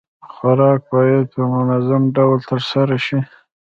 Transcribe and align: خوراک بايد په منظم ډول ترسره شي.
خوراک 0.31 0.81
بايد 0.91 1.25
په 1.33 1.41
منظم 1.53 2.03
ډول 2.15 2.39
ترسره 2.49 2.97
شي. 3.05 3.19